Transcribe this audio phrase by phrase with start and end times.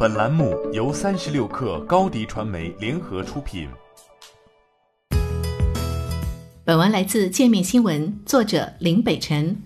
[0.00, 3.68] 本栏目由三十六氪高低传媒联合出品。
[6.64, 9.60] 本文来自界面新闻，作者林北辰。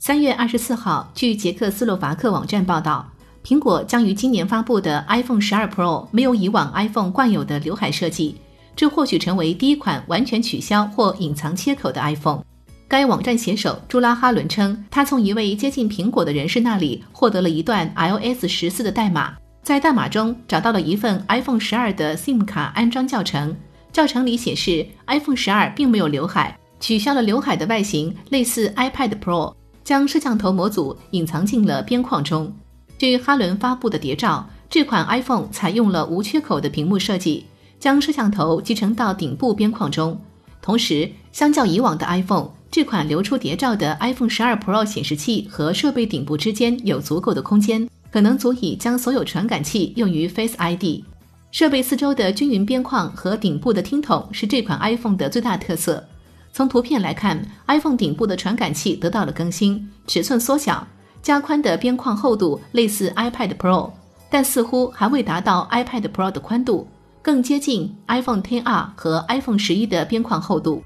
[0.00, 3.08] 三月二十四号，据捷克斯洛伐克网站报道，
[3.44, 8.34] 苹果将于今年发布的 iPhone 十二 Pro 没有以往 iPhone 惯有的刘海设计，
[8.74, 12.42] 这或许成为第一款完全取消或隐藏切口的 iPhone。
[12.88, 19.36] 该网站写手朱拉哈伦称，他从一位接近苹果的人士那里获得了一段 iOS 十四的代码，
[19.66, 23.56] 在代码中找到了一份 iPhone 十二的 SIM 卡安装教程。
[23.92, 32.54] 教程里显示，iPhone 十二并没有刘海，取消了刘海的外形，类似 iPad Pro，将摄像头模组隐藏进了边框中。
[32.96, 37.46] 据哈伦发布的谍照，这款 iPhone 采用了无缺口的屏幕设计，
[37.80, 40.16] 将摄像头集成到顶部边框中。
[40.62, 42.50] 同时，相较以往的 iPhone。
[42.70, 51.04] 这款流出谍照的 iPhone 12 Pro 显示器和设备顶部之间有足够的空间，可能足以将所有传感器用于 Face ID。
[51.50, 56.02] 设备四周的均匀边框和顶部的听筒是这款 iPhone 的最大特色。
[56.50, 60.88] 从图片来看，iPhone 顶部的传感器得到了更新，尺寸缩小，
[61.20, 63.90] 加宽的边框厚度类似 iPad Pro，
[64.30, 66.88] 但似乎还未达到 iPad Pro 的宽度，
[67.20, 70.82] 更接近 iPhone XR 和 iPhone 11的边框厚度。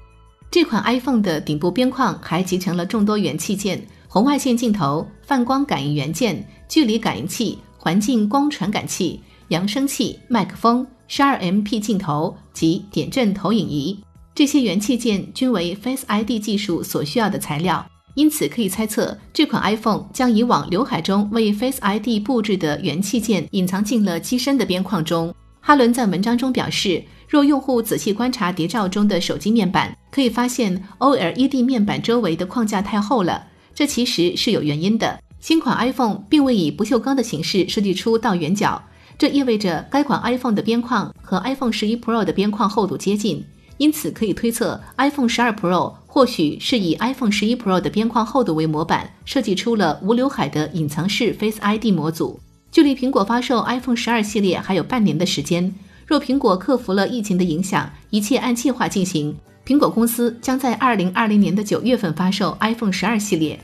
[0.51, 13.97] 这款 iPhone 的顶部边框还集成了众多元器件：红外线镜头、泛光感应元件、距离感应器、环境光传感器、扬声器、麦克风、12MP 镜头及点阵投影仪。
[14.35, 25.33] 这些元器件均为 Face ID 技术所需要的材料，因此可以猜测，这款 iPhone 将以往刘海中为 Face ID 布置的元器件隐藏进了机身的边框中。
[25.61, 27.01] 哈伦在文章中表示。
[27.29, 35.19] 若用户仔细观察谍照中的手机面板，可以发现 OLED 面板周围的框架太厚了，这其实是有原因的。
[35.39, 38.81] 新款 iPhone 并未以不锈钢的形式设计出倒圆角，
[39.17, 43.43] 这意味着该款 iPhone 的边框和 iPhone 十一 Pro 的边框厚度接近，
[43.77, 52.39] 因此可以推测 iPhone 十二 Pro 或许是以 iPhone 十一 Pro 的边框厚度为模板，设计出了无刘海的隐藏式 Face ID 模组。
[52.71, 55.73] 距离苹果发售 iPhone 十二系列还有半年的时间。
[56.05, 59.35] 若苹果克服了疫情的影响，一切按计划进行，
[59.71, 63.57] 苹果公司将在二零二零年的九月份发售 iPhone 十二系列。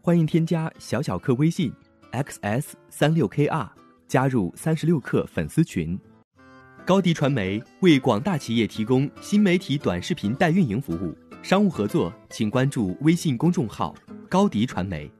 [0.00, 1.70] 欢迎添加小小客微信
[2.10, 3.68] xs 三六 kr，
[4.08, 5.98] 加入三十六课粉丝群。
[6.86, 13.94] 高迪传媒为广大企业提供新媒体短视频代运营服务，商务合作请关注微信公众号
[14.30, 15.12] 高迪传媒。